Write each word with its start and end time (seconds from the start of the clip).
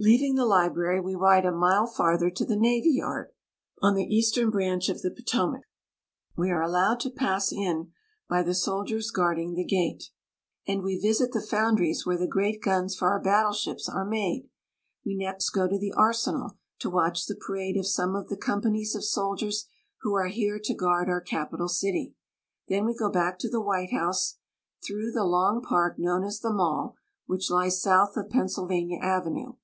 Leaving 0.00 0.36
the 0.36 0.46
library, 0.46 1.00
we 1.00 1.16
ride 1.16 1.44
a 1.44 1.50
mile 1.50 1.84
farther 1.88 2.30
to 2.30 2.44
the 2.44 2.54
navy 2.54 2.92
yard, 2.92 3.32
on 3.82 3.96
the 3.96 4.14
eastern 4.16 4.48
branch 4.48 4.88
of 4.88 5.02
the 5.02 5.10
Potomac. 5.10 5.64
We 6.36 6.50
are 6.52 6.62
al 6.62 6.70
lowed 6.70 7.00
to 7.00 7.10
pass 7.10 7.50
in 7.50 7.90
by 8.28 8.44
the 8.44 8.54
soldiers 8.54 9.10
guarding 9.10 9.54
the 9.54 9.64
gate, 9.64 10.10
and 10.68 10.84
we 10.84 10.94
The 10.94 11.12
Smithsonian 11.12 11.24
Institution. 11.24 11.26
visit 11.26 11.32
the 11.32 11.50
foundries 11.50 12.06
where 12.06 12.16
the 12.16 12.26
great 12.30 12.62
guns 12.62 12.94
for 12.94 13.08
our 13.10 13.18
battle 13.18 13.52
ships 13.52 13.88
are 13.88 14.04
made. 14.04 14.48
We 15.04 15.16
next 15.16 15.50
go 15.50 15.66
to 15.66 15.76
the 15.76 15.92
arsenal 15.94 16.56
to 16.78 16.88
watch 16.90 17.26
the 17.26 17.34
parade 17.34 17.76
of 17.76 17.84
some 17.88 18.14
of 18.14 18.28
the 18.28 18.36
companies 18.36 18.94
of 18.94 19.02
soldiers 19.02 19.66
who 20.02 20.14
are 20.14 20.28
here 20.28 20.60
to 20.62 20.74
guard 20.74 21.08
our 21.08 21.20
capital 21.20 21.66
city. 21.68 22.14
Then 22.68 22.84
we 22.84 22.94
go 22.94 23.10
back 23.10 23.36
to 23.40 23.48
the 23.48 23.60
White 23.60 23.90
House 23.90 24.36
through 24.80 25.10
the 25.10 25.24
long 25.24 25.60
park 25.60 25.98
known 25.98 26.22
as 26.22 26.38
the 26.38 26.52
Mall, 26.52 26.94
which 27.26 27.50
lies 27.50 27.82
south 27.82 28.16
of 28.16 28.30
Pennsylvania 28.30 29.00
Avenue. 29.02 29.54